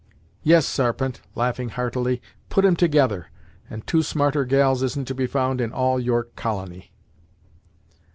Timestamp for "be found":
5.13-5.61